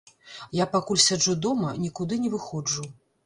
[0.59, 2.89] Я пакуль сяджу дома, нікуды не выходжу.